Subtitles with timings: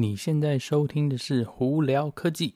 [0.00, 2.54] 你现在收听的是胡聊科技。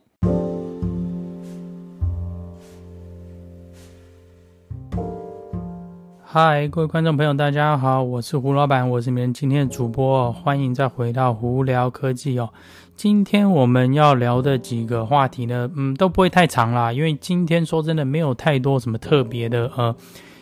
[6.22, 12.49] 嗨，各位观众朋友，大家好，我是胡老板，我是你们今天的主播，欢迎再回到胡聊科技哦。
[12.96, 19.95] 今天我们要聊的几个话题呢，嗯，都不会太长啦，因为今天说真的没有太多什么特别的呃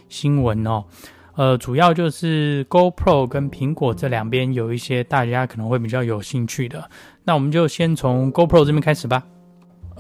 [0.09, 0.85] 新闻哦。
[1.35, 6.91] 呃，主要就是 GoPro 跟苹果这两边有一些大家可能会比较有兴趣的，
[7.25, 9.23] 那我们就先从 GoPro 这边开始吧。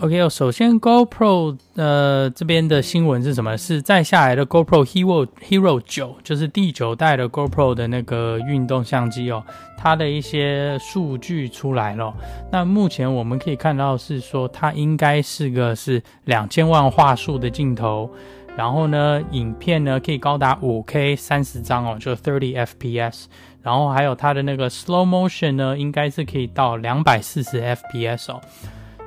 [0.00, 3.56] OK，首先 GoPro 呃这边的新闻是什么？
[3.56, 9.44] 是再下来的 GoPro Hero Hero 九，就是第九代的 GoPro 的那个运动相机哦，
[9.76, 12.12] 它的一些数据出来了。
[12.50, 18.10] 那目前我们可以看到是说，它应该是个是两千万画素的镜头。
[18.56, 23.24] 然后呢，影片呢可以高达五 K 三十张哦，就 thirty FPS。
[23.62, 28.40] 然后还有它的那个 slow motion 呢，应该是可以到两百四十 FPS 哦。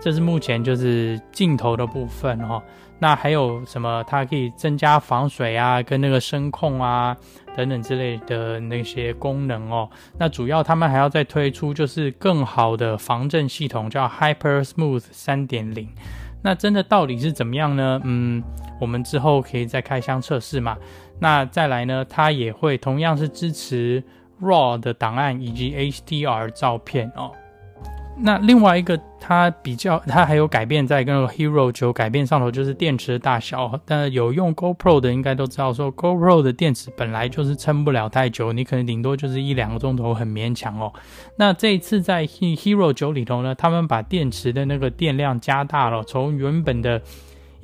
[0.02, 2.62] 这是目前就是镜头的部分哦。
[2.98, 4.02] 那还有什么？
[4.08, 7.16] 它可以增加防水啊，跟那个声控啊
[7.54, 9.90] 等等之类的那些功能哦。
[10.18, 15.90] 那主要他们还要再推出就是更好的防震系统，叫 Hyper Smooth 三点零。
[16.46, 18.00] 那真的到底是怎么样呢？
[18.04, 18.44] 嗯，
[18.80, 20.78] 我们之后可以再开箱测试嘛。
[21.20, 24.04] 那再来呢，它也会同样是支持
[24.40, 27.32] RAW 的档案以及 HDR 照片哦。
[28.18, 33.78] 那另外一个，它比较，它还有改变在跟那个 Hero 九改变上头，就是电池的大小。
[33.86, 40.94] 但是有用 GoPro 的应该都知道，说 GoPro 的电池本来就是撑不了太久，你可能顶多就是一两个钟头，很勉强哦。
[41.36, 47.02] 那这一次在 Hero 九里头呢，他们把电池的那个电量加大了，从原本的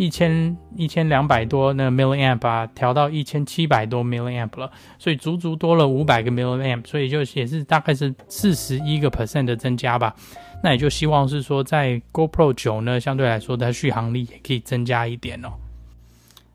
[0.02, 10.16] 一千一千两百多那 milliamp 啊，调到一千七百多 milliamp 了，所以足足多了五百个 milliamp，所以就也是大概是四十一个 percent 的增加吧。
[10.63, 15.49] 那也就希望是说，在 GoPro 九呢，相对来说它续航力也可以增加一点哦。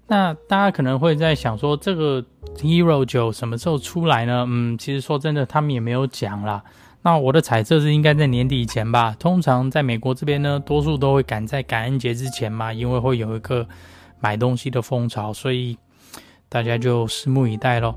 [0.08, 2.24] 那大家可能会在想说，这个
[2.56, 4.44] Hero 九什么时候出来呢？
[4.48, 6.64] 嗯，其实说真的，他们也没有讲啦。
[7.06, 9.14] 那我的猜测是应该在年底前吧。
[9.16, 13.64] 通常在美国这边呢，多数都会赶在感恩节之前嘛，因为会有一个
[14.18, 15.78] 买东西的风潮，所以
[16.48, 17.96] 大家就拭目以待咯。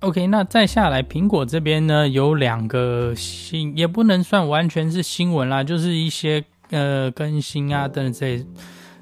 [0.00, 8.46] OK，那再下来，苹果这边呢有两个新，也不能算完全是新闻啦，就是一些呃更新啊等等这些，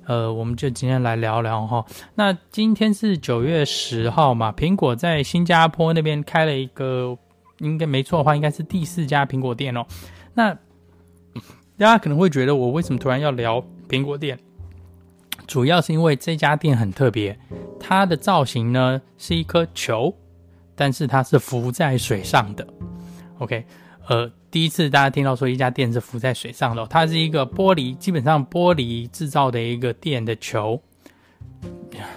[0.07, 1.85] 呃，我们就今天来聊聊哈。
[2.15, 7.19] 那今天是九月十号嘛，苹果在新加坡那边开了一个，
[7.63, 9.87] 应该没错的话，应该是第四家苹果店哦。
[10.35, 10.53] 那
[11.79, 14.39] 大家可能会觉得我为什么突然要聊苹果店？
[15.47, 17.39] 主要是因为这家店很特别，
[17.81, 20.15] 它的造型呢是一颗球。
[20.75, 22.67] 但是它是浮在水上的
[23.39, 23.63] ，OK，
[24.09, 30.81] 呃，第一次大家听到说一家店是浮在水上的，它是一个玻璃，基本上玻璃制造的一个店的球，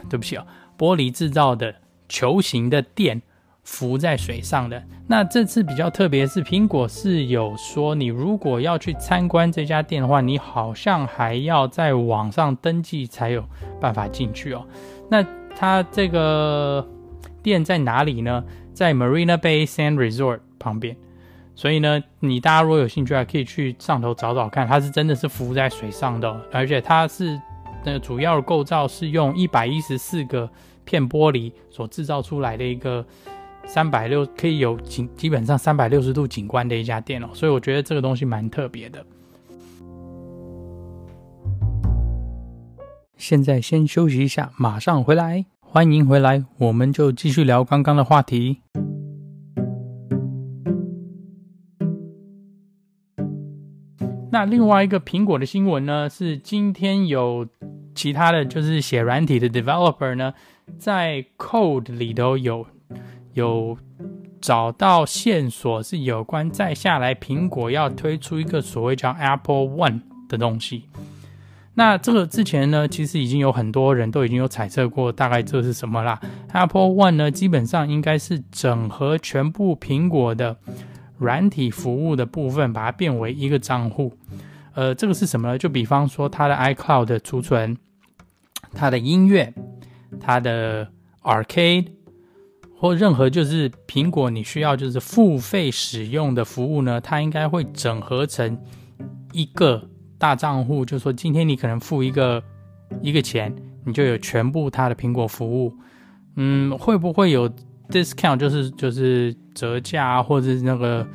[0.09, 0.47] 对不起啊，
[0.78, 1.75] 玻璃制造的
[2.07, 3.22] 球形的店
[3.66, 4.81] 浮在水上的。
[5.06, 13.44] 那这次比较特别是苹果是有说，你如果要去参观这家店的话，你好像还要在网上登记才有
[13.81, 14.66] 办法进去哦。
[15.09, 15.22] 那
[15.53, 16.88] 它这个。
[17.44, 18.44] 店在哪里呢？
[18.74, 20.97] 在 Marina Bay Sand Resort 旁边，
[21.53, 27.40] 所以呢，你大家如果有兴趣，还可以去上头找找看，它是真的是浮在水上的，而且它是
[27.84, 30.50] 那个主要的构造是用一百一十四个
[30.86, 33.06] 片玻璃所制造出来的一个
[33.68, 39.06] 三百六可以有景基本上三百六十度景观的一家店哦，所以我觉得这个东西蛮特别的。
[43.18, 45.46] 现在先休息一下，马上回来。
[45.59, 48.62] 欢迎回来，我们就继续聊刚刚的话题。
[54.32, 57.47] 那另外一个苹果的新闻呢，是今天有
[57.94, 60.34] 其他的就是写软体的 developer 呢，
[60.78, 62.66] 在 code 里头有
[63.35, 63.78] 有
[64.41, 70.85] 找到线索，是有关再下来苹果要推出一个所谓叫 Apple One 的东西。
[71.73, 76.20] 那这个之前呢，其实已经有很多人都已经有猜测过，大概这是什么啦。
[76.53, 80.58] Apple One 呢，基本上应该是整合全部苹果的
[81.17, 84.14] 软体服务的部分，把它变为一个账户。
[84.73, 85.58] 呃，这个是什么呢？
[85.58, 87.78] 就比方说它的 iCloud 的储存、
[88.73, 89.53] 它的音乐、
[90.22, 90.87] 它的
[91.23, 91.87] Arcade
[92.77, 98.57] 或任何就是苹果你需要就是付费使用的服务呢，它应该会整合成
[99.31, 99.89] 一个。
[100.17, 102.41] 大账户就是说，今天你可能付一个
[103.01, 105.73] 一个钱，你就有全部它的苹果服务。
[106.37, 107.49] 嗯，会不会有
[107.89, 111.05] discount，就是就是折价或者那个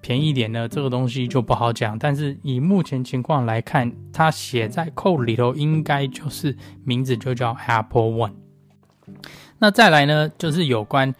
[0.00, 1.98] 便宜点呢，这个东西就不好讲。
[1.98, 8.34] 但是以目前情况来看，它写在 code 里头，应该就是名字就叫 Apple One。
[9.64, 11.10] 那再来呢，就是有关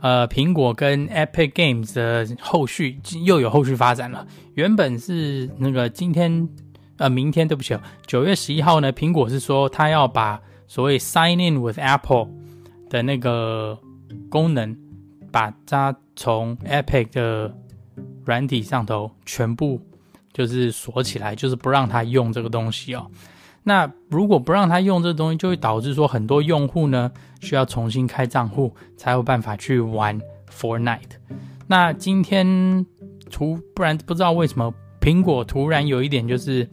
[0.00, 4.26] 呃苹果跟 Epic Games 的后续又有后续发展了。
[4.54, 6.48] 原本是那个今天
[6.96, 12.28] 呃明天对不起哦，九月十一号呢，苹果是说它要把所谓 Sign In with Apple
[12.88, 13.78] 的那个
[14.30, 14.74] 功能，
[15.30, 17.54] 把它从 Epic 的
[18.24, 19.78] 软体上头全部
[20.32, 23.10] 就是锁起来，就是不让它用这个东西哦。
[23.70, 27.08] 那如果不让他用这东西，就会导致说很多用户呢
[27.40, 30.20] 需要重新开账户才有办法去玩
[30.52, 31.12] Fortnite。
[31.68, 32.84] 那今天
[33.30, 36.68] 突不然不知道为什么苹果突然有一点就是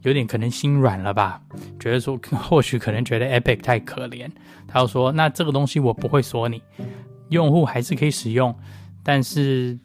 [0.00, 1.42] 有点可能心软了吧，
[1.78, 4.26] 觉得说或许可能觉得 Epic 太可怜，
[4.66, 6.62] 他就说那这个东西我不会锁你。
[7.28, 8.56] 用户还是可以使用，
[9.02, 9.78] 但是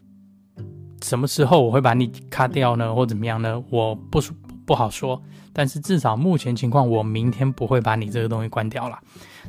[1.02, 3.62] 什么时候我会把你卡掉呢，或怎么样呢？
[3.68, 4.22] 我不
[4.66, 5.22] 不好说。
[5.54, 8.98] 但是至少目前情况，我明天不会把你这个东西关掉了。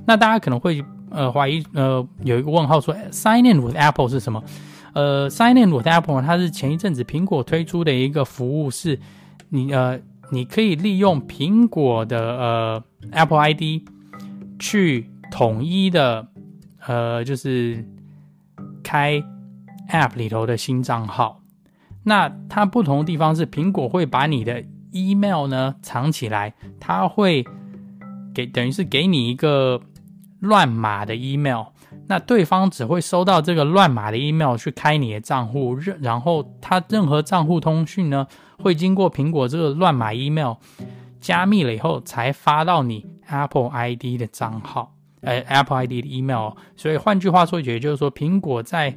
[0.06, 4.42] 那大家可能会呃怀疑呃有一个问号说，Sign in with Apple 是什么？
[4.94, 8.98] 呃，Sign in with Apple 它是前一阵子苹果推出的一个服务，是
[9.50, 10.00] 你呃
[10.32, 13.62] 你可以利用苹果的呃 Apple ID
[14.60, 16.28] 去统一的。
[16.90, 17.86] 呃，就是
[18.82, 19.22] 开
[19.92, 21.42] App 里头的新账号，
[22.04, 27.46] 那它不同的地方是，苹果会把你的 email 呢藏起来，它会
[28.34, 29.82] 给等于是给你一个
[30.40, 31.66] 乱码的 email，
[32.08, 38.28] 那对方只会收到这个乱码的 email 去开你的账户，然后他任何账户通讯呢
[38.60, 40.54] 会经过苹果这个乱码 email
[41.20, 44.94] 加密了以后，才发到你 Apple ID 的账号。
[45.22, 48.96] 呃，Apple ID 的 email，所以换句话说，也就是说，苹果在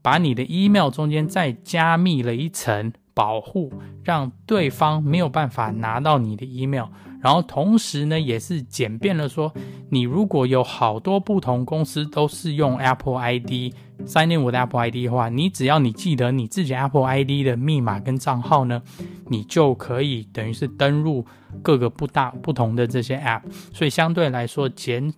[0.00, 3.72] 把你的 email 中间再加密了一层保护，
[4.02, 6.86] 让对方没有办法拿到你的 email。
[7.20, 9.52] 然后同时呢，也是简便了说，
[9.90, 13.74] 你如果有好多不同公司都是用 Apple ID
[14.06, 18.82] sign in with Apple ID 的话，你只要你记得你自己 Apple ID 的密码跟账号呢，
[19.28, 21.26] 你就可以等于是登入
[21.62, 23.42] 各个不大不同的这些 App，
[23.72, 25.12] 所以相对来说减。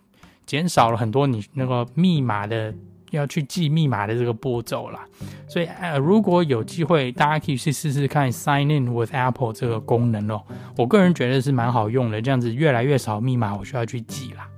[0.44, 2.74] 减少了很多你那个密码的
[3.12, 5.00] 要去记密码的这个步骤啦，
[5.48, 10.42] 所以呃，如果有机会，大家可以去试试看 Sign in with Apple 这个功能哦。
[10.76, 14.48] 我个人觉得是蛮好用的，这样子越来越少密码我需要去记啦。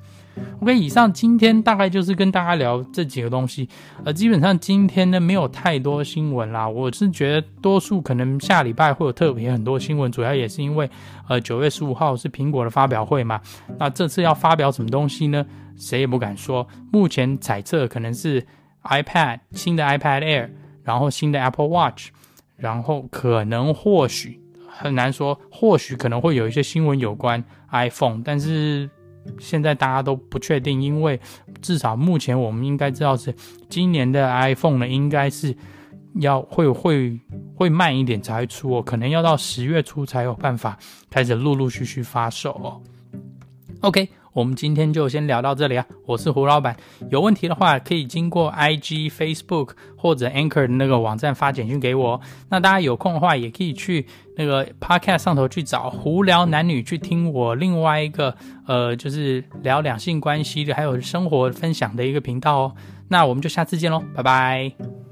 [0.61, 3.69] OK，以上今天大概就是跟大家聊这几个东西，
[4.05, 6.69] 呃，基本上今天呢没有太多新闻啦。
[6.69, 10.91] 我是觉得多数可能下礼拜会有特别很多新闻，主要也是因为
[11.29, 13.41] 呃九月十五号是苹果的发表会嘛。
[13.79, 15.45] 那这次要发表什么东西呢？
[15.77, 16.67] 谁也不敢说。
[16.93, 18.47] 目前猜测可能是
[18.85, 20.51] iPad 新的 iPad Air，
[20.83, 22.09] 然后新的 Apple Watch，
[22.57, 28.91] 然后可能或许很难说，或许可能会有一些新闻有关 iPhone，但是。
[29.39, 31.19] 现在大家都不确定，因为
[31.63, 33.35] 至少目前我们应该知道是
[33.71, 35.57] 今年的 iPhone 呢，应该是
[36.21, 37.19] 要会会
[37.55, 40.79] 会慢一点才会出哦，可能要到十月初才有办法
[41.09, 42.83] 开始陆陆续续发售哦。
[43.81, 44.07] OK。
[44.35, 45.87] 我们今天就先聊到这里啊！
[46.07, 46.77] 我是胡老板，
[47.09, 52.21] 有问题的话可以经过 IG、Facebook 或者 Anchor 的那个网站发简讯给我。
[52.51, 54.05] 那大家有空的话，也可以去
[54.37, 58.35] 那个 Podcast 上头去找胡聊男女，去听我另外一个
[58.67, 62.75] 呃，就是聊两性关系的，还有生活分享的一个频道哦。
[63.07, 65.04] 那我们就下次见喽，拜拜。